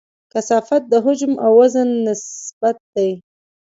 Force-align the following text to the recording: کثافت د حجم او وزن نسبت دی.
کثافت 0.33 0.81
د 0.91 0.93
حجم 1.05 1.31
او 1.45 1.51
وزن 1.59 1.89
نسبت 2.07 2.77
دی. 2.93 3.11